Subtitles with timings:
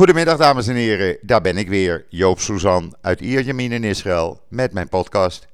[0.00, 4.72] Goedemiddag dames en heren, daar ben ik weer, Joop Suzan uit Ierjemien in Israël met
[4.72, 5.48] mijn podcast.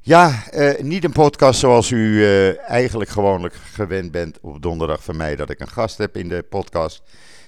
[0.00, 5.16] Ja, eh, niet een podcast zoals u eh, eigenlijk gewoonlijk gewend bent op donderdag van
[5.16, 7.02] mij dat ik een gast heb in de podcast.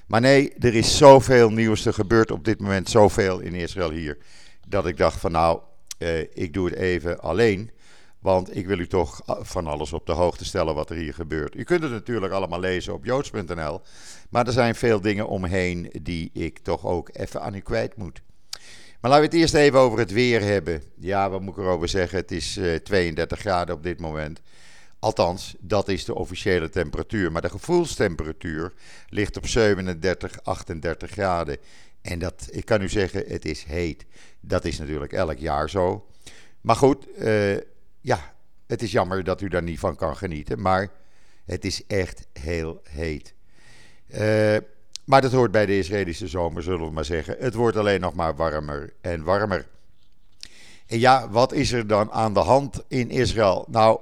[0.07, 4.19] Maar nee, er is zoveel nieuws, er gebeurt op dit moment zoveel in Israël hier,
[4.69, 5.61] dat ik dacht van nou,
[5.99, 7.71] eh, ik doe het even alleen.
[8.23, 11.55] Want ik wil u toch van alles op de hoogte stellen wat er hier gebeurt.
[11.55, 13.81] U kunt het natuurlijk allemaal lezen op joods.nl.
[14.31, 18.23] Maar er zijn veel dingen omheen die ik toch ook even aan u kwijt moet.
[19.01, 20.83] Maar laten we het eerst even over het weer hebben.
[20.99, 22.19] Ja, wat moet ik erover zeggen?
[22.19, 24.41] Het is 32 eh, graden op dit moment.
[24.99, 27.33] Althans, dat is de officiële temperatuur.
[27.33, 28.73] Maar de gevoelstemperatuur
[29.09, 31.57] ligt op 37, 38 graden.
[32.03, 34.05] En dat, ik kan u zeggen, het is heet.
[34.41, 36.07] Dat is natuurlijk elk jaar zo.
[36.61, 37.57] Maar goed, uh,
[38.03, 38.35] ja,
[38.67, 40.61] het is jammer dat u daar niet van kan genieten.
[40.61, 40.91] Maar
[41.45, 43.35] het is echt heel heet.
[44.09, 44.57] Uh,
[45.05, 47.37] maar dat hoort bij de Israëlische zomer, zullen we maar zeggen.
[47.39, 49.67] Het wordt alleen nog maar warmer en warmer.
[50.87, 53.67] En ja, wat is er dan aan de hand in Israël?
[53.69, 54.01] Nou,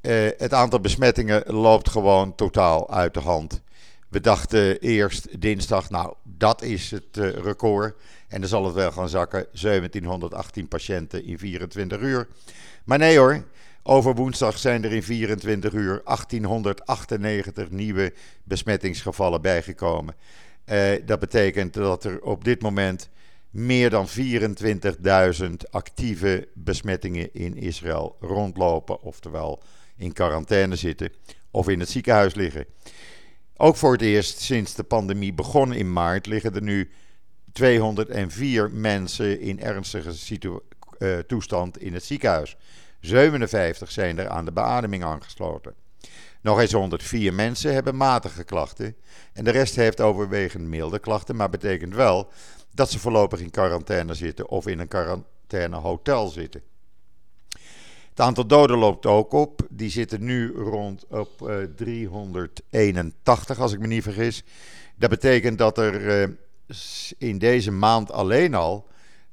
[0.00, 3.62] uh, het aantal besmettingen loopt gewoon totaal uit de hand.
[4.08, 7.96] We dachten eerst dinsdag, nou, dat is het uh, record.
[8.28, 9.46] En dan zal het wel gaan zakken.
[9.52, 12.28] 1718 patiënten in 24 uur.
[12.84, 13.44] Maar nee hoor,
[13.82, 18.12] over woensdag zijn er in 24 uur 1898 nieuwe
[18.44, 20.14] besmettingsgevallen bijgekomen.
[20.66, 23.08] Uh, dat betekent dat er op dit moment
[23.50, 29.62] meer dan 24.000 actieve besmettingen in Israël rondlopen, oftewel
[29.96, 31.12] in quarantaine zitten
[31.50, 32.66] of in het ziekenhuis liggen.
[33.56, 36.90] Ook voor het eerst sinds de pandemie begon in maart liggen er nu
[37.52, 40.12] 204 mensen in ernstige
[41.04, 42.56] uh, toestand in het ziekenhuis.
[43.00, 45.74] 57 zijn er aan de beademing aangesloten.
[46.40, 48.96] Nog eens 104 mensen hebben matige klachten.
[49.32, 52.28] En de rest heeft overwegend milde klachten, maar betekent wel
[52.74, 56.62] dat ze voorlopig in quarantaine zitten of in een quarantainehotel zitten.
[58.10, 59.66] Het aantal doden loopt ook op.
[59.70, 64.44] Die zitten nu rond op uh, eh, 381, als ik me niet vergis.
[64.96, 66.36] Dat betekent dat er uh,
[67.18, 68.86] in deze maand alleen al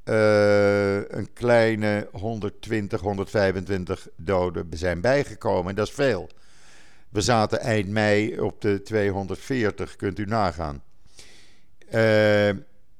[0.03, 5.75] een kleine 120, 125 doden zijn bijgekomen.
[5.75, 6.29] Dat is veel.
[7.09, 10.83] We zaten eind mei op de 240, kunt u nagaan.
[11.85, 12.49] Uh,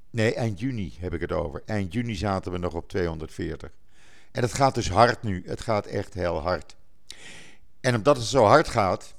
[0.10, 1.62] nee, eind juni heb ik het over.
[1.66, 3.72] Eind juni zaten we nog op 240.
[4.32, 5.44] En het gaat dus hard nu.
[5.46, 6.76] Het gaat echt heel hard.
[7.82, 9.16] En omdat het zo hard gaat,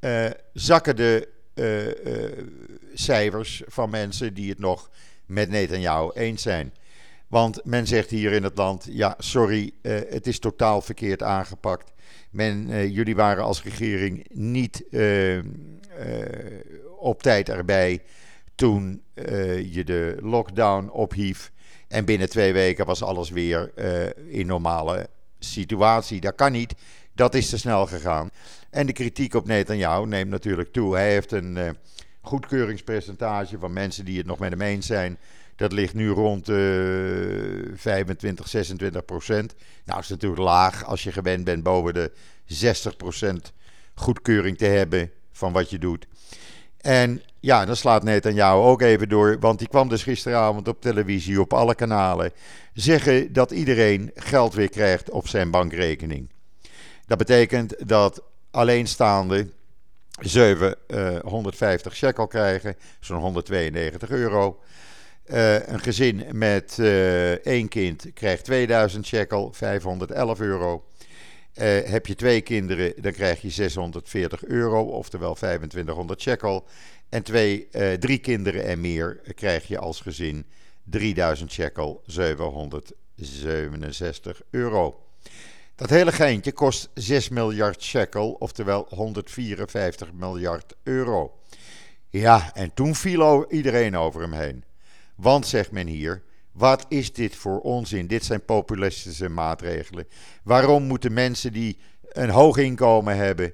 [0.00, 1.28] uh, zakken de
[2.94, 4.90] cijfers van mensen die het nog
[5.26, 6.72] met Netanyahu eens zijn.
[7.28, 11.92] Want men zegt hier in het land: ja, sorry, uh, het is totaal verkeerd aangepakt.
[12.30, 15.38] Men, uh, jullie waren als regering niet uh,
[16.98, 18.02] op tijd erbij
[18.54, 19.02] toen
[19.70, 21.52] je de lockdown ophief.
[21.88, 23.72] En binnen twee weken was alles weer
[24.28, 25.08] in normale
[25.38, 26.20] situatie.
[26.20, 26.74] Dat kan niet.
[27.12, 28.30] Dat is te snel gegaan.
[28.70, 30.94] En de kritiek op Netanyahu neemt natuurlijk toe.
[30.94, 31.76] Hij heeft een
[32.24, 35.18] goedkeuringspercentage van mensen die het nog met hem eens zijn
[35.56, 36.56] dat ligt nu rond uh,
[37.74, 39.54] 25, 26 procent.
[39.84, 42.12] Nou, is natuurlijk laag als je gewend bent boven de
[42.44, 43.52] 60 procent
[43.94, 46.06] goedkeuring te hebben van wat je doet.
[46.80, 50.68] En ja, dan slaat net aan jou ook even door, want die kwam dus gisteravond
[50.68, 52.32] op televisie op alle kanalen
[52.72, 56.28] zeggen dat iedereen geld weer krijgt op zijn bankrekening.
[57.06, 59.48] Dat betekent dat alleenstaande
[60.20, 64.60] 750 uh, shekel krijgen, zo'n 192 euro.
[65.26, 70.84] Uh, een gezin met uh, één kind krijgt 2000 shekel, 511 euro.
[71.84, 76.66] Heb je twee kinderen, dan krijg je 640 euro, oftewel 2500 shekel.
[77.08, 80.46] En twee, drie kinderen en meer krijg je als gezin
[80.84, 85.04] 3000 shekel, 767 euro.
[85.76, 91.38] Dat hele geintje kost 6 miljard shekel, oftewel 154 miljard euro.
[92.08, 94.64] Ja, en toen viel iedereen over hem heen.
[95.16, 96.22] Want, zegt men hier,
[96.52, 98.06] wat is dit voor onzin?
[98.06, 100.08] Dit zijn populistische maatregelen.
[100.42, 101.78] Waarom moeten mensen die
[102.08, 103.52] een hoog inkomen hebben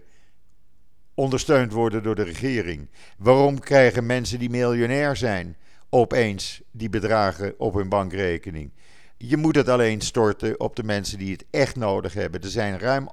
[1.15, 2.91] ondersteund worden door de regering?
[3.19, 5.57] Waarom krijgen mensen die miljonair zijn
[5.91, 8.73] opeens die bedragen op hun bankrekening?
[9.23, 12.41] Je moet het alleen storten op de mensen die het echt nodig hebben.
[12.41, 13.09] Er zijn ruim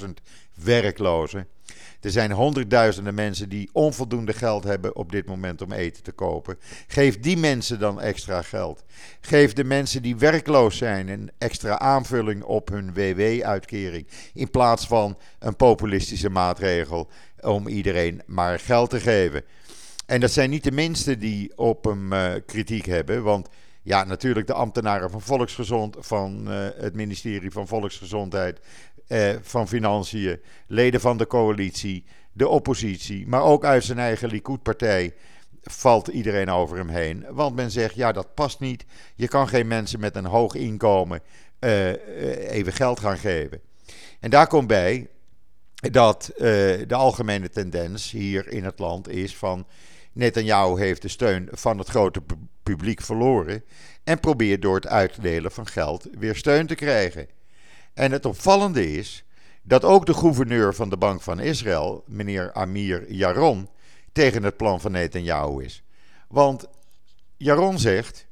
[0.00, 0.08] 860.000
[0.54, 1.46] werklozen.
[2.00, 6.58] Er zijn honderdduizenden mensen die onvoldoende geld hebben op dit moment om eten te kopen.
[6.86, 8.84] Geef die mensen dan extra geld.
[9.20, 14.06] Geef de mensen die werkloos zijn een extra aanvulling op hun WW-uitkering.
[14.34, 17.08] In plaats van een populistische maatregel
[17.40, 19.42] om iedereen maar geld te geven.
[20.06, 22.12] En dat zijn niet de minste die op hem
[22.46, 23.48] kritiek hebben, want
[23.86, 26.46] ja, natuurlijk de ambtenaren van Volksgezond, van
[26.76, 28.60] het ministerie van Volksgezondheid,
[29.40, 35.14] van Financiën, leden van de coalitie, de oppositie, maar ook uit zijn eigen Likud-partij
[35.62, 37.26] valt iedereen over hem heen.
[37.30, 38.84] Want men zegt, ja, dat past niet.
[39.14, 41.20] Je kan geen mensen met een hoog inkomen
[41.60, 43.60] uh, even geld gaan geven.
[44.20, 45.08] En daar komt bij
[45.74, 46.38] dat uh,
[46.86, 49.66] de algemene tendens hier in het land is van...
[50.12, 52.22] Netanyahu heeft de steun van het grote
[52.66, 53.64] publiek verloren...
[54.04, 57.28] en probeert door het uitdelen van geld weer steun te krijgen.
[57.94, 59.24] En het opvallende is
[59.62, 63.68] dat ook de gouverneur van de Bank van Israël, meneer Amir Yaron,
[64.12, 65.82] tegen het plan van Netanyahu is.
[66.28, 66.66] Want
[67.36, 68.26] Jaron zegt: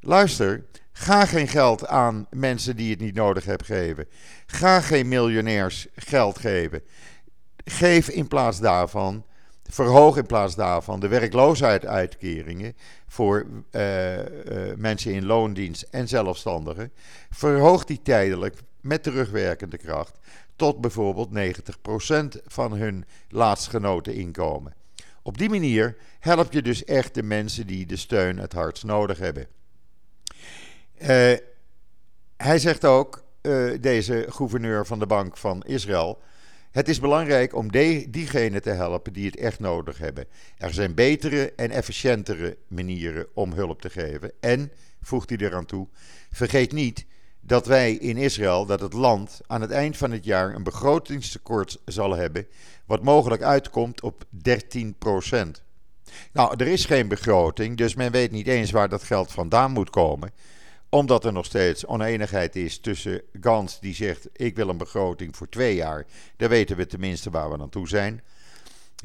[0.00, 4.08] luister, ga geen geld aan mensen die het niet nodig hebben geven.
[4.46, 6.82] Ga geen miljonairs geld geven.
[7.64, 9.24] Geef in plaats daarvan,
[9.68, 12.76] verhoog in plaats daarvan de werkloosheidsuitkeringen
[13.06, 14.24] voor uh, uh,
[14.76, 16.92] mensen in loondienst en zelfstandigen.
[17.30, 20.18] Verhoog die tijdelijk met terugwerkende kracht
[20.56, 21.28] tot bijvoorbeeld
[22.38, 24.74] 90% van hun laatstgenoten inkomen.
[25.22, 29.18] Op die manier help je dus echt de mensen die de steun het hardst nodig
[29.18, 29.46] hebben.
[31.02, 31.08] Uh,
[32.36, 33.26] hij zegt ook,
[33.80, 36.18] deze gouverneur van de Bank van Israël.
[36.70, 37.70] Het is belangrijk om
[38.10, 40.26] diegenen te helpen die het echt nodig hebben.
[40.56, 44.32] Er zijn betere en efficiëntere manieren om hulp te geven.
[44.40, 44.72] En,
[45.02, 45.88] voegt hij eraan toe,
[46.30, 47.06] vergeet niet
[47.40, 51.80] dat wij in Israël, dat het land aan het eind van het jaar een begrotingstekort
[51.84, 52.46] zal hebben,
[52.86, 54.88] wat mogelijk uitkomt op 13%
[56.32, 59.90] Nou, er is geen begroting, dus men weet niet eens waar dat geld vandaan moet
[59.90, 60.32] komen
[60.88, 65.48] omdat er nog steeds oneenigheid is tussen Gans, die zegt: Ik wil een begroting voor
[65.48, 66.06] twee jaar.
[66.36, 68.22] Dan weten we tenminste waar we naartoe zijn.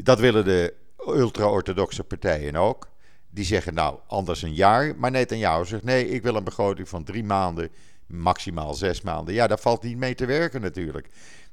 [0.03, 0.73] Dat willen de
[1.07, 2.89] ultra-orthodoxe partijen ook.
[3.29, 4.95] Die zeggen: Nou, anders een jaar.
[4.97, 7.69] Maar jou zegt: Nee, ik wil een begroting van drie maanden
[8.05, 9.33] maximaal zes maanden.
[9.33, 11.07] Ja, daar valt niet mee te werken natuurlijk.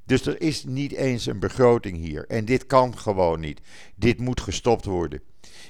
[0.04, 2.26] Dus er is niet eens een begroting hier.
[2.26, 3.60] En dit kan gewoon niet.
[3.94, 5.20] Dit moet gestopt worden.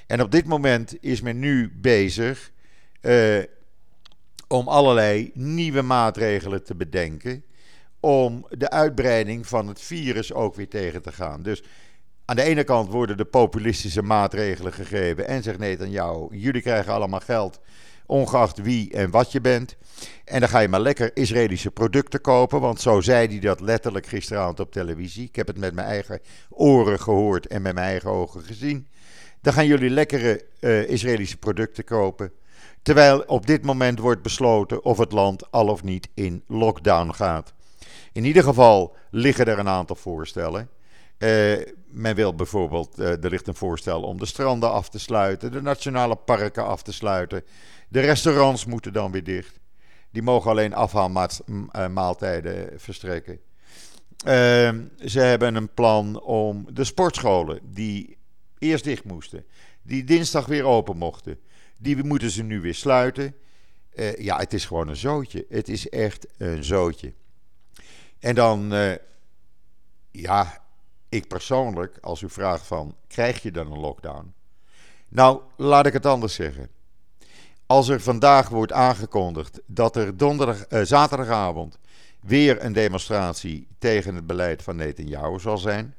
[0.07, 2.51] En op dit moment is men nu bezig
[3.01, 3.43] uh,
[4.51, 7.43] om allerlei nieuwe maatregelen te bedenken.
[7.99, 11.43] Om de uitbreiding van het virus ook weer tegen te gaan.
[11.43, 11.63] Dus
[12.25, 15.27] aan de ene kant worden de populistische maatregelen gegeven.
[15.27, 17.59] En zegt nee dan jou, jullie krijgen allemaal geld
[18.05, 19.75] ongeacht wie en wat je bent.
[20.25, 24.05] En dan ga je maar lekker Israëlische producten kopen, want zo zei hij dat letterlijk
[24.05, 25.27] gisteravond op televisie.
[25.27, 26.19] Ik heb het met mijn eigen
[26.49, 28.87] oren gehoord en met mijn eigen ogen gezien.
[29.41, 32.31] Dan gaan jullie lekkere uh, Israëlische producten kopen.
[32.81, 37.53] Terwijl op dit moment wordt besloten of het land al of niet in lockdown gaat.
[38.11, 40.69] In ieder geval liggen er een aantal voorstellen.
[41.17, 41.57] Uh,
[41.87, 45.61] men wil bijvoorbeeld, uh, er ligt een voorstel om de stranden af te sluiten, de
[45.61, 47.43] nationale parken af te sluiten.
[47.89, 49.59] De restaurants moeten dan weer dicht.
[50.11, 53.39] Die mogen alleen afhaalmaaltijden eh, verstrekken.
[54.27, 54.69] Uh,
[55.05, 58.17] ze hebben een plan om de sportscholen, die
[58.57, 59.45] eerst dicht moesten,
[59.81, 61.39] die dinsdag weer open mochten,
[61.81, 63.35] die moeten ze nu weer sluiten.
[63.93, 65.45] Uh, ja, het is gewoon een zootje.
[65.49, 67.13] Het is echt een zootje.
[68.19, 68.95] En dan, uh,
[70.11, 70.63] ja,
[71.09, 74.33] ik persoonlijk, als u vraagt van, krijg je dan een lockdown?
[75.07, 76.69] Nou, laat ik het anders zeggen.
[77.65, 81.79] Als er vandaag wordt aangekondigd dat er donderdag, eh, zaterdagavond
[82.19, 85.95] weer een demonstratie tegen het beleid van Netanyahu zal zijn,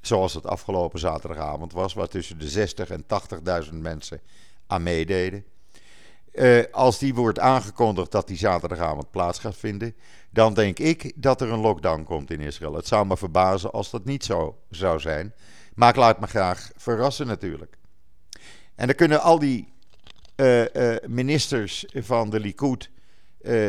[0.00, 4.20] zoals het afgelopen zaterdagavond was, waar tussen de 60 en 80.000 mensen
[4.66, 5.44] aan meededen.
[6.32, 9.94] Uh, als die wordt aangekondigd dat die zaterdagavond plaats gaat vinden,
[10.30, 12.74] dan denk ik dat er een lockdown komt in Israël.
[12.74, 15.34] Het zou me verbazen als dat niet zo zou zijn.
[15.74, 17.76] Maar ik laat me graag verrassen natuurlijk.
[18.74, 19.72] En dan kunnen al die
[20.36, 22.90] uh, uh, ministers van de Likud,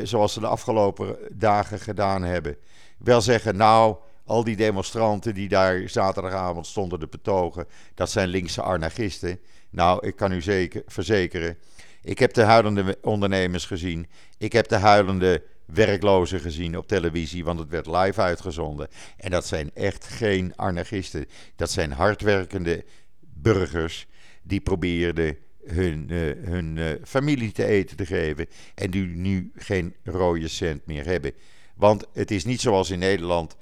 [0.04, 2.58] zoals ze de afgelopen dagen gedaan hebben,
[2.98, 8.62] wel zeggen: Nou, al die demonstranten die daar zaterdagavond stonden te betogen, dat zijn linkse
[8.62, 9.40] anarchisten.
[9.76, 11.58] Nou, ik kan u zeker verzekeren
[12.06, 14.08] ik heb de huilende ondernemers gezien.
[14.38, 18.88] Ik heb de huilende werklozen gezien op televisie, want het werd live uitgezonden.
[19.18, 21.26] En dat zijn echt geen anarchisten.
[21.56, 22.86] Dat zijn hardwerkende
[23.20, 24.08] burgers
[24.44, 29.96] die probeerden hun, uh, hun uh, familie te eten te geven en die nu geen
[30.04, 31.32] rode cent meer hebben.
[31.76, 33.56] Want het is niet zoals in Nederland,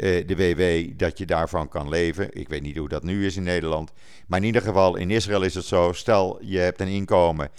[0.00, 2.28] de WW, dat je daarvan kan leven.
[2.32, 3.92] Ik weet niet hoe dat nu is in Nederland.
[4.26, 7.50] Maar in ieder geval, in Israël is het zo, stel je hebt een inkomen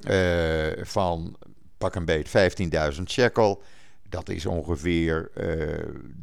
[0.00, 1.36] uh, van
[1.78, 2.28] pak een beet
[2.96, 3.62] 15.000 shekel.
[4.08, 5.30] Dat is ongeveer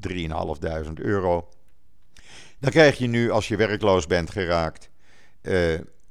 [0.08, 0.30] uh,
[0.88, 1.50] 3.500 euro.
[2.60, 4.90] Dan krijg je nu, als je werkloos bent geraakt,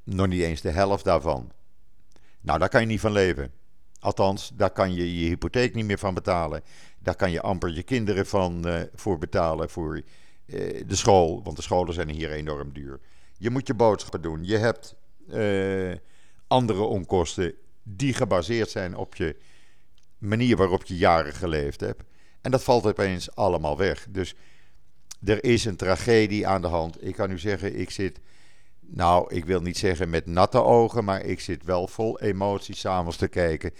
[0.03, 1.51] nog niet eens de helft daarvan.
[2.41, 3.51] Nou, daar kan je niet van leven.
[3.99, 6.63] Althans, daar kan je je hypotheek niet meer van betalen.
[7.03, 10.03] Daar kan je amper je kinderen van uh, voor betalen voor uh,
[10.87, 11.43] de school.
[11.43, 12.99] Want de scholen zijn hier enorm duur.
[13.37, 14.43] Je moet je boodschappen doen.
[14.43, 14.95] Je hebt
[16.47, 19.35] andere onkosten die gebaseerd zijn op je
[20.17, 22.03] manier waarop je jaren geleefd hebt.
[22.41, 24.07] En dat valt opeens allemaal weg.
[24.09, 24.35] Dus
[25.25, 27.05] er is een tragedie aan de hand.
[27.05, 28.19] Ik kan u zeggen, ik zit,
[28.79, 33.17] nou, ik wil niet zeggen met natte ogen, maar ik zit wel vol emotie s'avonds
[33.17, 33.71] te kijken.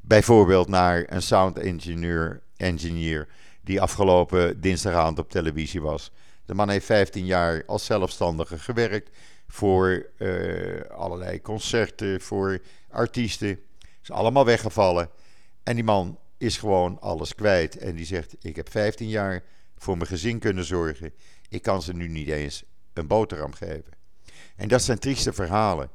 [0.00, 3.28] Bijvoorbeeld naar een sound engineer, engineer
[3.60, 6.12] die afgelopen dinsdagavond op televisie was.
[6.44, 9.10] De man heeft 15 jaar als zelfstandige gewerkt
[9.46, 13.60] voor uh, allerlei concerten, voor artiesten.
[14.02, 15.08] Is allemaal weggevallen.
[15.62, 17.76] En die man is gewoon alles kwijt.
[17.76, 19.42] En die zegt: Ik heb 15 jaar
[19.76, 21.12] voor mijn gezin kunnen zorgen.
[21.48, 23.92] Ik kan ze nu niet eens een boterham geven.
[24.56, 25.90] En dat zijn trieste verhalen.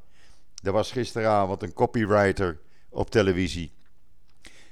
[0.64, 2.60] Er was gisteravond een copywriter
[2.90, 3.72] op televisie.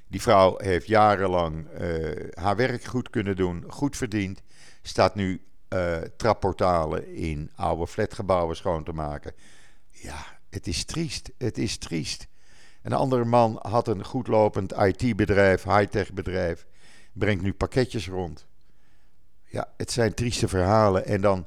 [0.07, 4.41] Die vrouw heeft jarenlang uh, haar werk goed kunnen doen, goed verdiend.
[4.81, 9.33] Staat nu uh, trapportalen in oude flatgebouwen schoon te maken.
[9.89, 11.31] Ja, het is triest.
[11.37, 12.27] Het is triest.
[12.81, 16.65] Een andere man had een goedlopend IT-bedrijf, high-tech bedrijf,
[17.13, 18.45] brengt nu pakketjes rond.
[19.43, 21.05] Ja, het zijn trieste verhalen.
[21.05, 21.45] En dan,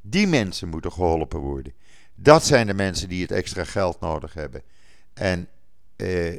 [0.00, 1.72] die mensen moeten geholpen worden.
[2.14, 4.62] Dat zijn de mensen die het extra geld nodig hebben.
[5.14, 5.48] En
[5.96, 6.34] eh,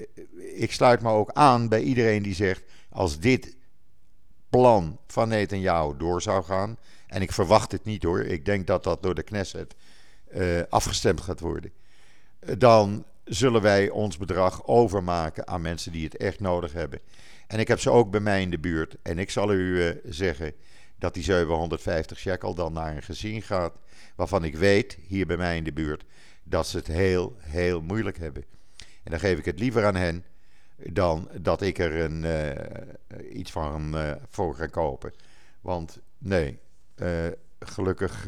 [0.61, 3.55] ik sluit me ook aan bij iedereen die zegt: als dit
[4.49, 8.83] plan van Netanyahu door zou gaan, en ik verwacht het niet hoor, ik denk dat
[8.83, 9.75] dat door de Knesset
[10.35, 11.71] uh, afgestemd gaat worden,
[12.57, 16.99] dan zullen wij ons bedrag overmaken aan mensen die het echt nodig hebben.
[17.47, 18.95] En ik heb ze ook bij mij in de buurt.
[19.01, 20.53] En ik zal u zeggen
[20.97, 23.73] dat die 750 shekel dan naar een gezin gaat.
[24.15, 26.03] Waarvan ik weet, hier bij mij in de buurt,
[26.43, 28.43] dat ze het heel, heel moeilijk hebben.
[29.07, 30.25] En dan geef ik het liever aan hen
[30.75, 35.13] dan dat ik er een, uh, iets van uh, voor ga kopen.
[35.61, 36.59] Want nee,
[37.59, 38.27] gelukkig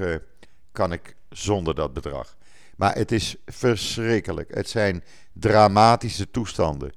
[0.71, 2.37] kan ik zonder dat bedrag.
[2.75, 4.55] Maar het is verschrikkelijk.
[4.55, 6.91] Het zijn dramatische toestanden.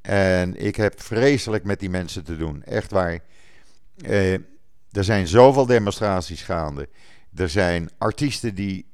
[0.00, 2.62] En ik heb vreselijk met die mensen te doen.
[2.62, 3.18] Echt waar.
[3.96, 4.32] Eh,
[4.90, 6.88] er zijn zoveel demonstraties gaande.
[7.34, 8.86] Er zijn artiesten die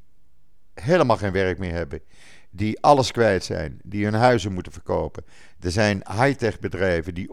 [0.74, 2.00] helemaal geen werk meer hebben.
[2.50, 3.80] Die alles kwijt zijn.
[3.84, 5.24] Die hun huizen moeten verkopen.
[5.60, 7.30] Er zijn high-tech bedrijven die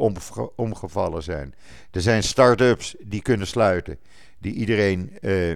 [0.55, 1.55] omgevallen zijn.
[1.91, 3.97] Er zijn start-ups die kunnen sluiten.
[4.37, 5.55] Die iedereen uh,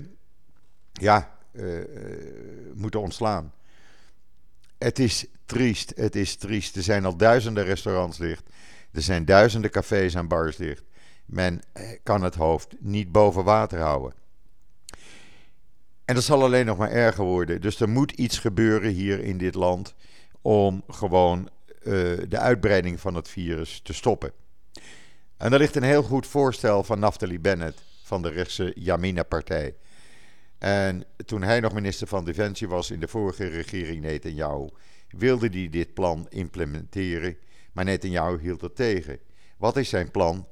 [0.91, 1.79] ja, uh,
[2.73, 3.53] moeten ontslaan.
[4.77, 6.75] Het is triest, het is triest.
[6.75, 8.43] Er zijn al duizenden restaurants dicht.
[8.91, 10.83] Er zijn duizenden cafés en bars dicht.
[11.25, 14.13] Men eh, kan het hoofd niet boven water houden.
[16.05, 17.61] En dat zal alleen nog maar erger worden.
[17.61, 19.95] Dus er moet iets gebeuren hier in dit land
[20.41, 21.49] om gewoon
[21.83, 21.83] uh,
[22.27, 24.31] de uitbreiding van het virus te stoppen.
[25.37, 29.75] En er ligt een heel goed voorstel van Naftali Bennett van de rechtse Yamina-partij.
[30.57, 34.69] En toen hij nog minister van Defensie was in de vorige regering Netanyahu,
[35.09, 37.37] wilde hij dit plan implementeren,
[37.71, 39.19] maar Netanyahu hield het tegen.
[39.57, 40.47] Wat is zijn plan?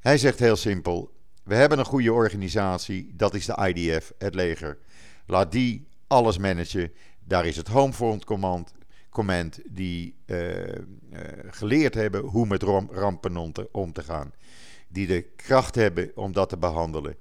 [0.00, 1.15] Hij zegt heel simpel:
[1.46, 4.78] we hebben een goede organisatie, dat is de IDF, het leger.
[5.26, 6.92] Laat die alles managen.
[7.24, 8.74] Daar is het Homefront Command,
[9.10, 10.74] Command die uh, uh,
[11.50, 13.36] geleerd hebben hoe met rampen
[13.72, 14.32] om te, gaan.
[14.88, 17.16] Die de kracht hebben om dat te behandelen.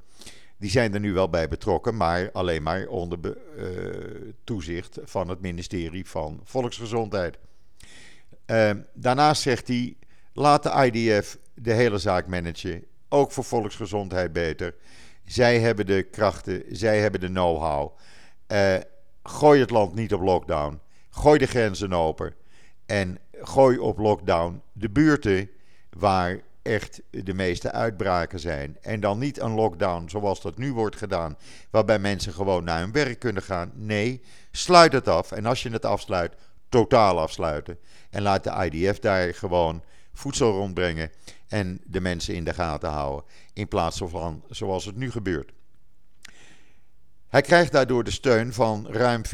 [0.58, 3.20] Die zijn er nu wel bij betrokken, maar alleen maar onder
[3.58, 7.38] uh, toezicht van het ministerie van Volksgezondheid.
[8.46, 9.98] Uh, daarnaast zegt hij:
[10.34, 12.84] laat de IDF de hele zaak managen,
[13.16, 14.76] ook voor volksgezondheid beter.
[15.26, 17.98] Zij hebben de krachten, zij hebben de know-how.
[18.48, 18.76] Uh,
[19.24, 20.80] gooi het land niet op lockdown.
[21.10, 22.34] Gooi de grenzen open.
[22.86, 25.50] En gooi op lockdown de buurten
[25.90, 28.78] waar echt de meeste uitbraken zijn.
[28.82, 31.38] En dan niet een lockdown zoals dat nu wordt gedaan,
[31.70, 33.72] waarbij mensen gewoon naar hun werk kunnen gaan.
[33.74, 35.32] Nee, sluit het af.
[35.32, 36.34] En als je het afsluit,
[36.70, 37.78] totaal afsluiten.
[38.10, 41.12] En laat de IDF daar gewoon voedsel rondbrengen
[41.48, 43.26] en de mensen in de gaten houden.
[43.54, 45.52] In plaats van zoals het nu gebeurt.
[47.28, 49.30] Hij krijgt daardoor de steun van ruim 40%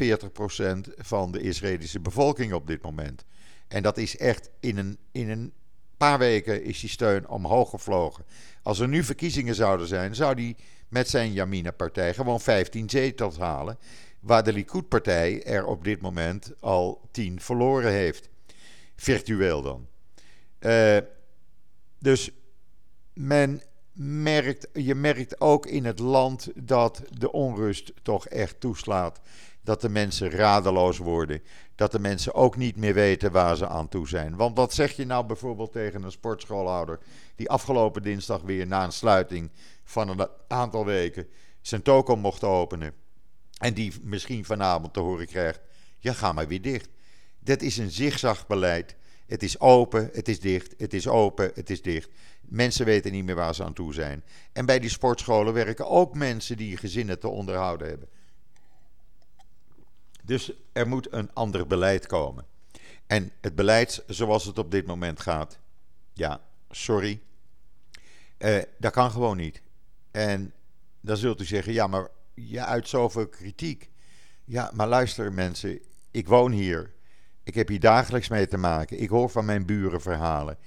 [0.96, 3.24] van de Israëlische bevolking op dit moment.
[3.68, 5.52] En dat is echt in een, in een
[5.96, 8.24] paar weken is die steun omhoog gevlogen.
[8.62, 10.56] Als er nu verkiezingen zouden zijn, zou hij
[10.88, 13.78] met zijn Yamina-partij gewoon 15 zetels halen.
[14.20, 18.28] Waar de Likud-partij er op dit moment al 10 verloren heeft.
[18.96, 19.86] Virtueel dan.
[20.60, 20.96] Uh,
[22.02, 22.30] dus
[23.12, 29.20] men merkt, je merkt ook in het land dat de onrust toch echt toeslaat.
[29.64, 31.42] dat de mensen radeloos worden.
[31.74, 34.36] Dat de mensen ook niet meer weten waar ze aan toe zijn.
[34.36, 36.98] Want wat zeg je nou bijvoorbeeld tegen een sportschoolhouder
[37.36, 39.50] die afgelopen dinsdag weer na een sluiting
[39.84, 41.26] van een aantal weken
[41.60, 42.94] zijn toko mocht openen.
[43.58, 45.60] En die misschien vanavond te horen krijgt:
[45.98, 46.88] ja, ga maar weer dicht.
[47.38, 48.96] Dat is een zigzagbeleid.
[49.32, 52.10] Het is open, het is dicht, het is open, het is dicht.
[52.40, 54.24] Mensen weten niet meer waar ze aan toe zijn.
[54.52, 58.08] En bij die sportscholen werken ook mensen die gezinnen te onderhouden hebben.
[60.22, 62.46] Dus er moet een ander beleid komen.
[63.06, 65.58] En het beleid zoals het op dit moment gaat,
[66.12, 67.20] ja, sorry,
[68.38, 69.62] uh, dat kan gewoon niet.
[70.10, 70.52] En
[71.00, 73.90] dan zult u zeggen, ja, maar je uit zoveel kritiek.
[74.44, 75.78] Ja, maar luister mensen,
[76.10, 76.92] ik woon hier.
[77.44, 79.00] Ik heb hier dagelijks mee te maken.
[79.00, 80.58] Ik hoor van mijn buren verhalen.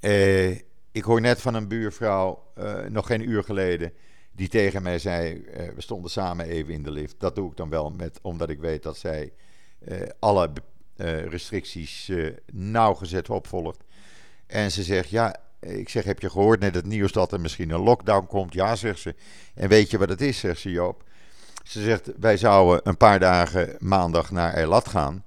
[0.00, 0.50] Uh,
[0.92, 3.92] ik hoor net van een buurvrouw, uh, nog geen uur geleden,
[4.32, 7.14] die tegen mij zei: uh, We stonden samen even in de lift.
[7.18, 9.32] Dat doe ik dan wel met, omdat ik weet dat zij
[10.18, 10.50] alle
[11.28, 12.12] restricties
[12.52, 13.84] nauwgezet opvolgt.
[14.46, 17.70] En ze zegt: Ja, ik zeg, heb je gehoord net het nieuws dat er misschien
[17.70, 18.52] een lockdown komt?
[18.52, 19.14] Ja, zegt ze.
[19.54, 21.04] En weet je wat het is, zegt ze Joop.
[21.62, 25.24] Ze zegt, wij zouden een paar dagen maandag naar Eilat gaan.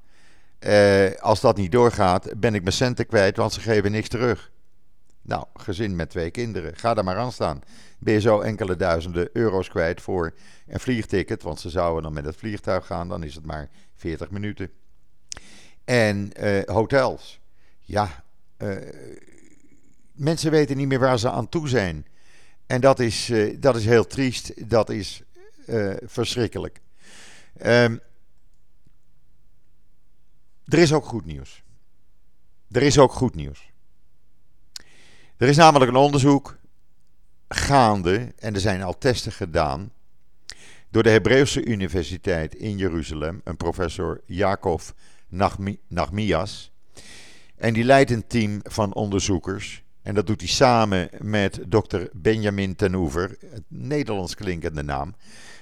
[0.60, 4.52] Eh, als dat niet doorgaat, ben ik mijn centen kwijt, want ze geven niks terug.
[5.22, 7.62] Nou, gezin met twee kinderen, ga daar maar aan staan.
[8.00, 10.34] Ben je zo enkele duizenden euro's kwijt voor
[10.68, 14.30] een vliegticket, want ze zouden dan met het vliegtuig gaan, dan is het maar 40
[14.30, 14.72] minuten.
[15.86, 17.40] En uh, hotels.
[17.80, 18.24] Ja,
[18.58, 18.76] uh,
[20.12, 22.06] mensen weten niet meer waar ze aan toe zijn.
[22.68, 25.24] En dat is, dat is heel triest, dat is
[26.06, 26.82] verschrikkelijk.
[27.66, 28.00] Um,
[30.70, 31.64] er is ook goed nieuws.
[32.72, 33.72] Er is ook goed nieuws.
[35.38, 36.58] Er is namelijk een onderzoek
[37.48, 39.92] gaande, en er zijn al testen gedaan,
[40.90, 44.82] door de Hebreeuwse Universiteit in Jeruzalem, een professor Jacob
[45.88, 46.72] Nachmias.
[47.56, 52.76] En die leidt een team van onderzoekers en dat doet hij samen met dokter Benjamin
[52.76, 55.16] Tenoever, een Nederlands klinkende naam,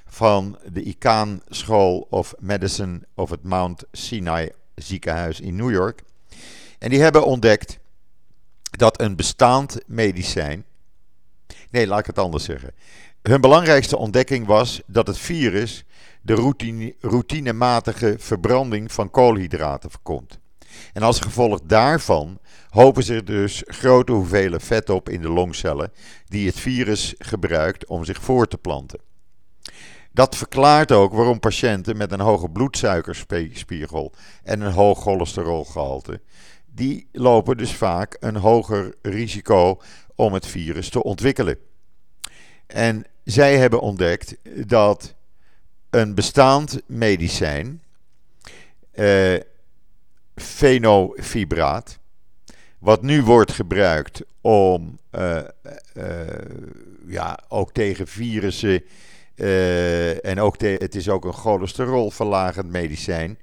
[0.05, 6.03] van de Icahn School of Medicine of het Mount Sinai ziekenhuis in New York.
[6.79, 7.79] En die hebben ontdekt
[8.71, 10.65] dat een bestaand medicijn.
[11.69, 12.71] Nee, laat ik het anders zeggen.
[13.21, 15.85] Hun belangrijkste ontdekking was dat het virus
[16.21, 20.39] de routine, routinematige verbranding van koolhydraten voorkomt.
[20.93, 25.91] En als gevolg daarvan hopen ze dus grote hoeveelheden vet op in de longcellen
[26.25, 28.99] die het virus gebruikt om zich voor te planten.
[30.17, 36.21] Dat verklaart ook waarom patiënten met een hoge bloedsuikerspiegel en een hoog cholesterolgehalte,
[36.65, 39.81] die lopen dus vaak een hoger risico
[40.15, 41.57] om het virus te ontwikkelen.
[42.67, 44.35] En zij hebben ontdekt
[44.67, 45.15] dat
[45.89, 47.83] een bestaand medicijn,
[48.91, 49.39] eh,
[50.35, 51.99] fenofibraat,
[52.79, 55.39] wat nu wordt gebruikt om uh,
[55.97, 56.03] uh,
[57.07, 58.83] ja, ook tegen virussen
[59.37, 63.39] uh, en ook het is ook een cholesterolverlagend medicijn.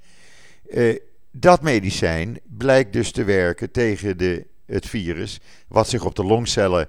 [1.30, 6.88] dat medicijn blijkt dus te werken tegen de, het virus wat zich op de longcellen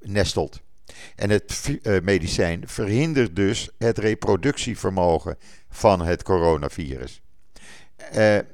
[0.00, 0.60] nestelt.
[1.16, 5.36] En het medicijn verhindert dus het reproductievermogen
[5.68, 7.22] van het coronavirus.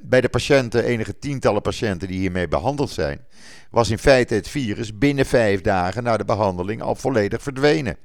[0.01, 3.27] Bij de patiënten, enige tientallen patiënten die hiermee behandeld zijn,
[3.71, 7.97] was in feite het virus binnen vijf dagen na de behandeling al volledig verdwenen.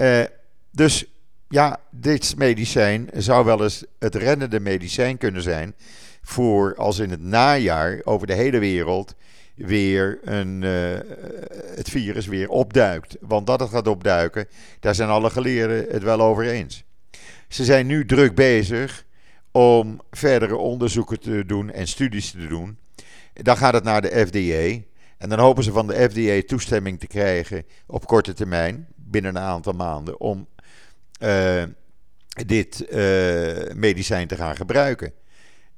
[0.00, 0.22] Uh,
[0.70, 1.04] dus
[1.48, 5.74] ja, dit medicijn zou wel eens het rennende medicijn kunnen zijn
[6.22, 9.14] voor als in het najaar over de hele wereld
[9.54, 10.98] weer een, uh,
[11.76, 13.16] het virus weer opduikt.
[13.20, 14.48] Want dat het gaat opduiken,
[14.80, 16.84] daar zijn alle geleerden het wel over eens.
[17.48, 19.04] Ze zijn nu druk bezig
[19.52, 22.78] om verdere onderzoeken te doen en studies te doen.
[23.32, 24.86] Dan gaat het naar de FDA.
[25.18, 29.42] En dan hopen ze van de FDA toestemming te krijgen op korte termijn, binnen een
[29.42, 30.46] aantal maanden, om
[31.22, 31.62] uh,
[32.46, 35.12] dit uh, medicijn te gaan gebruiken.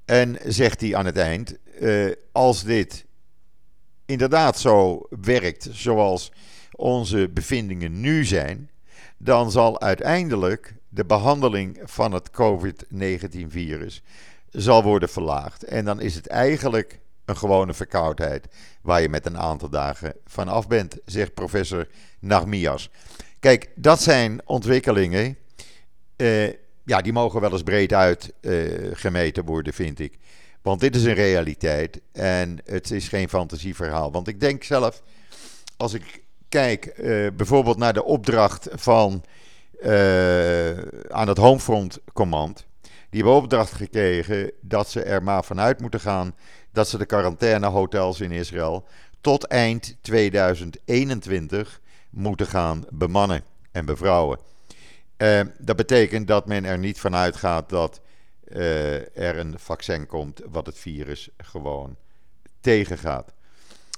[0.04, 3.04] En zegt hij aan het eind: uh, als dit
[4.06, 6.32] inderdaad zo werkt zoals
[6.72, 8.70] onze bevindingen nu zijn,
[9.16, 14.02] dan zal uiteindelijk de behandeling van het COVID-19-virus
[14.50, 15.64] zal worden verlaagd.
[15.64, 18.46] En dan is het eigenlijk een gewone verkoudheid
[18.82, 21.86] waar je met een aantal dagen van af bent, zegt professor
[22.20, 22.90] Nagmias.
[23.40, 25.36] Kijk, dat zijn ontwikkelingen.
[26.16, 26.46] Uh,
[26.84, 30.18] ja, die mogen wel eens breed uit uh, gemeten worden, vind ik.
[30.62, 34.12] Want dit is een realiteit en het is geen fantasieverhaal.
[34.12, 35.02] Want ik denk zelf,
[35.76, 39.24] als ik kijk uh, bijvoorbeeld naar de opdracht van
[41.08, 42.66] aan het Homefront Command.
[43.10, 46.34] Die hebben opdracht gekregen dat ze er maar vanuit moeten gaan
[46.72, 48.84] dat ze de quarantainehotels in Israël
[49.20, 51.80] tot eind 2021
[52.10, 54.38] moeten gaan bemannen en bevrouwen.
[55.16, 58.00] Uh, dat betekent dat men er niet vanuit gaat dat
[58.48, 61.96] uh, er een vaccin komt wat het virus gewoon
[62.60, 63.32] tegengaat.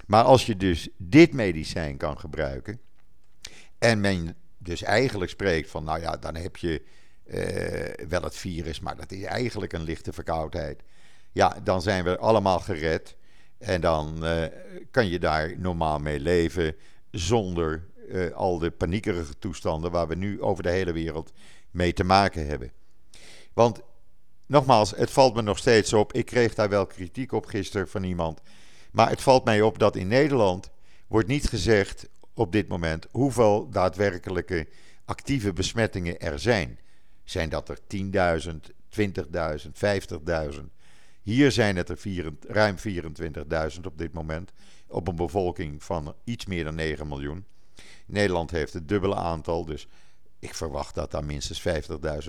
[0.06, 2.80] Maar als je dus dit medicijn kan gebruiken
[3.78, 6.82] en men dus eigenlijk spreekt van, nou ja, dan heb je
[7.26, 10.82] uh, wel het virus, maar dat is eigenlijk een lichte verkoudheid.
[11.34, 13.16] Ja, dan zijn we allemaal gered.
[13.58, 14.44] En dan uh,
[14.90, 16.76] kan je daar normaal mee leven
[17.10, 21.32] zonder uh, al de paniekerige toestanden waar we nu over de hele wereld
[21.70, 22.72] mee te maken hebben.
[23.52, 23.80] Want
[24.46, 26.12] nogmaals, het valt me nog steeds op.
[26.12, 28.40] Ik kreeg daar wel kritiek op gisteren van iemand.
[28.92, 30.70] Maar het valt mij op dat in Nederland
[31.06, 34.68] wordt niet gezegd op dit moment hoeveel daadwerkelijke
[35.04, 36.78] actieve besmettingen er zijn.
[37.24, 38.54] Zijn dat er 10.000,
[38.88, 39.02] 20.000,
[40.54, 40.73] 50.000?
[41.24, 42.76] Hier zijn het er ruim
[43.74, 44.52] 24.000 op dit moment.
[44.86, 47.44] Op een bevolking van iets meer dan 9 miljoen.
[48.06, 49.64] Nederland heeft het dubbele aantal.
[49.64, 49.88] Dus
[50.38, 51.62] ik verwacht dat daar minstens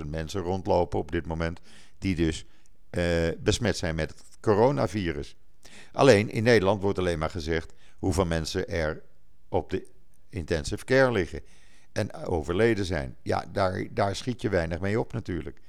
[0.00, 1.60] 50.000 mensen rondlopen op dit moment.
[1.98, 2.44] Die dus
[2.90, 5.36] uh, besmet zijn met het coronavirus.
[5.92, 9.02] Alleen in Nederland wordt alleen maar gezegd hoeveel mensen er
[9.48, 9.86] op de
[10.28, 11.40] intensive care liggen
[11.92, 13.16] en overleden zijn.
[13.22, 15.60] Ja, daar, daar schiet je weinig mee op natuurlijk.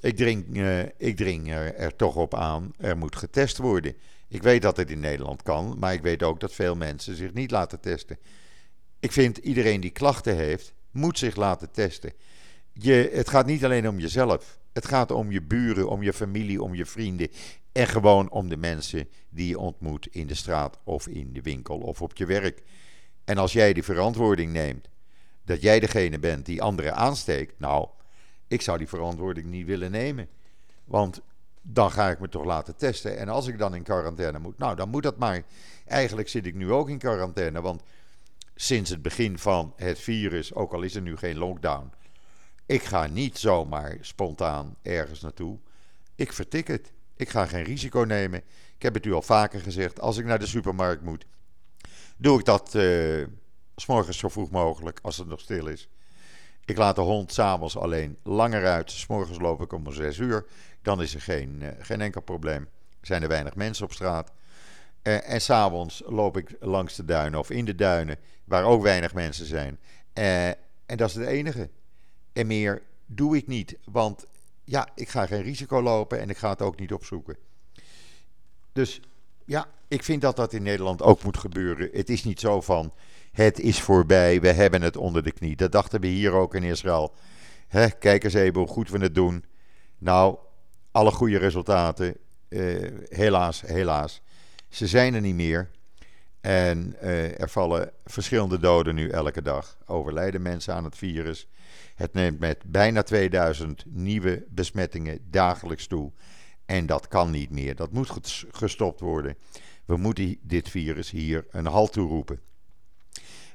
[0.00, 3.94] Ik dring, uh, ik dring er, er, toch op aan, er moet getest worden.
[4.28, 7.32] Ik weet dat het in Nederland kan, maar ik weet ook dat veel mensen zich
[7.32, 8.18] niet laten testen.
[9.00, 12.12] Ik vind iedereen die klachten heeft, moet zich laten testen.
[12.72, 14.58] Je, het gaat niet alleen om jezelf.
[14.72, 17.28] Het gaat om je buren, om je familie, om je vrienden.
[17.72, 21.78] En gewoon om de mensen die je ontmoet in de straat of in de winkel
[21.78, 22.62] of op je werk.
[23.24, 24.88] En als jij die verantwoording neemt
[25.44, 27.88] dat jij degene bent die anderen aansteekt, nou,
[28.48, 30.28] ik zou die verantwoording niet willen nemen.
[30.84, 31.20] Want
[31.62, 33.18] dan ga ik me toch laten testen.
[33.18, 35.42] En als ik dan in quarantaine moet, nou, dan moet dat maar.
[35.86, 37.82] Eigenlijk zit ik nu ook in quarantaine, want
[38.54, 41.90] sinds het begin van het virus, ook al is er nu geen lockdown,
[42.66, 45.58] ik ga niet zomaar spontaan ergens naartoe.
[46.14, 46.92] Ik vertik het.
[47.16, 48.42] Ik ga geen risico nemen.
[48.76, 50.00] Ik heb het u al vaker gezegd.
[50.00, 51.24] Als ik naar de supermarkt moet,
[52.16, 53.26] doe ik dat uh,
[53.76, 55.88] s morgens zo vroeg mogelijk, als het nog stil is.
[56.68, 58.90] Ik laat de hond s'avonds alleen langer uit.
[58.90, 60.46] S morgens loop ik om 6 uur.
[60.82, 62.68] Dan is er geen, uh, geen enkel probleem.
[63.00, 64.32] Zijn er weinig mensen op straat.
[65.02, 69.14] Uh, en s'avonds loop ik langs de duinen of in de duinen, waar ook weinig
[69.14, 69.78] mensen zijn.
[70.14, 71.70] Uh, en dat is het enige.
[72.32, 74.26] En meer doe ik niet, want
[74.64, 77.36] ja, ik ga geen risico lopen en ik ga het ook niet opzoeken.
[78.72, 79.00] Dus
[79.44, 81.88] ja, ik vind dat dat in Nederland ook moet gebeuren.
[81.92, 82.92] Het is niet zo van,
[83.44, 85.56] het is voorbij, we hebben het onder de knie.
[85.56, 87.14] Dat dachten we hier ook in Israël.
[87.68, 89.44] Hè, kijk eens even hoe goed we het doen.
[89.98, 90.38] Nou,
[90.90, 92.16] alle goede resultaten,
[92.48, 94.22] uh, helaas, helaas,
[94.68, 95.70] ze zijn er niet meer.
[96.40, 99.78] En uh, er vallen verschillende doden nu elke dag.
[99.86, 101.48] Overlijden mensen aan het virus.
[101.94, 106.12] Het neemt met bijna 2000 nieuwe besmettingen dagelijks toe.
[106.66, 107.74] En dat kan niet meer.
[107.74, 109.36] Dat moet gestopt worden.
[109.84, 112.40] We moeten dit virus hier een halt toeroepen.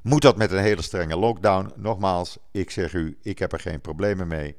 [0.04, 1.72] Moet dat met een hele strenge lockdown?
[1.76, 4.56] Nogmaals, ik zeg u, ik heb er geen problemen mee.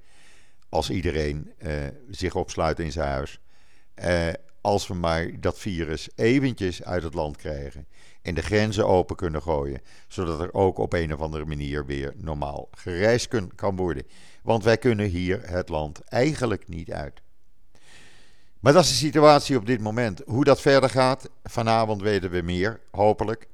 [0.69, 1.73] Als iedereen uh,
[2.11, 3.41] zich opsluit in zijn huis.
[4.05, 4.29] Uh,
[4.61, 7.87] als we maar dat virus eventjes uit het land krijgen
[8.23, 12.13] en de grenzen open kunnen gooien, zodat er ook op een of andere manier weer
[12.17, 14.07] normaal gereisd kan worden.
[14.43, 17.23] Want wij kunnen hier het land eigenlijk niet uit.
[18.61, 20.23] Maar dat is de situatie op dit moment.
[20.27, 23.49] Hoe dat verder gaat, vanavond weten we meer, hopelijk.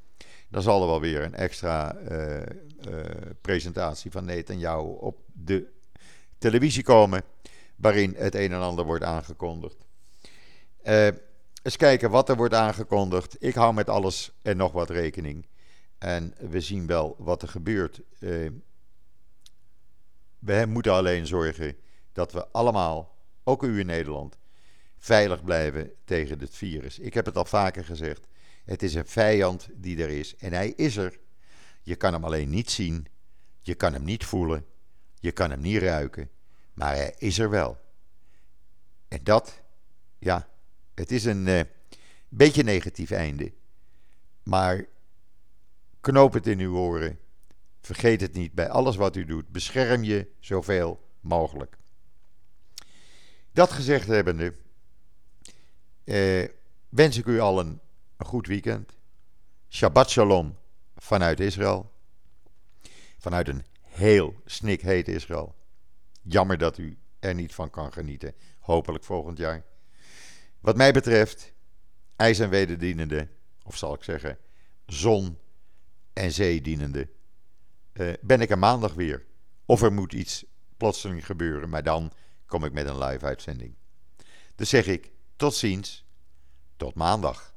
[0.51, 3.05] Dan zal er wel weer een extra uh, uh,
[3.41, 5.67] presentatie van Netanyahu op de
[6.39, 7.23] televisie komen,
[7.77, 9.87] waarin het een en ander wordt aangekondigd.
[10.85, 11.07] Uh,
[11.63, 13.37] eens kijken wat er wordt aangekondigd.
[13.39, 15.47] Ik hou met alles en nog wat rekening.
[15.99, 18.01] En we zien wel wat er gebeurt.
[20.39, 21.77] We moeten alleen zorgen
[22.13, 24.39] dat we allemaal, ook u in Nederland,
[24.99, 26.99] veilig blijven tegen dit virus.
[26.99, 28.27] Ik heb het al vaker gezegd.
[28.65, 30.37] Het is een vijand die er is.
[30.37, 31.19] En hij is er.
[31.83, 33.07] Je kan hem alleen niet zien.
[33.61, 34.67] Je kan hem niet voelen.
[35.15, 36.31] Je kan hem niet ruiken.
[36.75, 37.79] Maar hij is er wel.
[39.09, 39.61] En dat,
[40.19, 40.49] ja,
[40.95, 41.61] het is een uh,
[42.29, 43.53] beetje negatief einde.
[44.43, 44.87] Maar
[46.01, 47.19] knoop het in uw oren.
[47.81, 49.49] Vergeet het niet bij alles wat u doet.
[49.49, 51.77] Bescherm je zoveel mogelijk.
[53.53, 54.55] Dat gezegd hebbende,
[56.05, 56.49] uh,
[56.89, 57.81] wens ik u al een,
[58.21, 58.99] een goed weekend.
[59.69, 60.57] Shabbat shalom
[60.97, 61.93] vanuit Israël.
[63.19, 65.55] Vanuit een heel snikheet Israël.
[66.23, 68.35] Jammer dat u er niet van kan genieten.
[68.59, 69.65] Hopelijk volgend jaar.
[70.61, 71.53] Wat mij betreft,
[72.17, 73.29] ijs en wederdienende,
[73.63, 74.39] of zal ik zeggen,
[74.87, 75.39] zon
[76.13, 77.09] en zeedienende,
[77.93, 79.27] uh, ben ik er maandag weer.
[79.65, 80.45] Of er moet iets
[80.77, 82.13] plotseling gebeuren, maar dan
[82.47, 83.75] kom ik met een live uitzending.
[84.55, 86.05] Dus zeg ik tot ziens,
[86.77, 87.50] tot maandag.